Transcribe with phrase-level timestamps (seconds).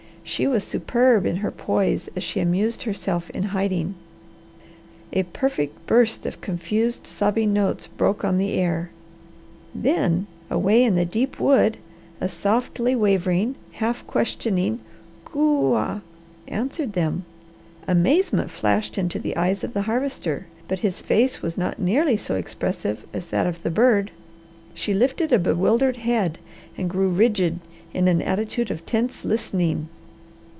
[0.23, 3.95] She was superb in her poise as she amused herself in hiding.
[5.11, 8.91] A perfect burst of confused, sobbing notes broke on the air.
[9.75, 11.77] Then away in the deep wood
[12.21, 14.79] a softly wavering, half questioning
[15.25, 15.99] "Coo ah!"
[16.47, 17.25] answered them.
[17.87, 22.35] Amazement flashed into the eyes of the Harvester, but his face was not nearly so
[22.35, 24.11] expressive as that of the bird.
[24.75, 26.37] She lifted a bewildered head
[26.77, 27.59] and grew rigid
[27.93, 29.89] in an attitude of tense listening.